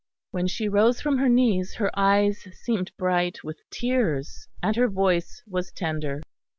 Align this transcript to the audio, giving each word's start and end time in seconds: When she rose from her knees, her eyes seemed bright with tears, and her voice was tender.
When 0.31 0.47
she 0.47 0.67
rose 0.67 0.99
from 0.99 1.19
her 1.19 1.29
knees, 1.29 1.75
her 1.75 1.91
eyes 1.93 2.39
seemed 2.59 2.91
bright 2.97 3.43
with 3.43 3.59
tears, 3.69 4.47
and 4.63 4.75
her 4.75 4.87
voice 4.87 5.43
was 5.45 5.71
tender. 5.71 6.21